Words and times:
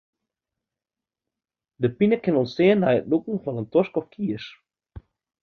Dy 1.81 1.89
pine 1.97 2.17
kin 2.23 2.39
ûntstean 2.41 2.79
nei 2.81 2.95
it 2.99 3.09
lûken 3.11 3.37
fan 3.43 3.59
in 3.61 3.67
tosk 3.73 3.93
of 3.99 4.07
kies. 4.13 4.45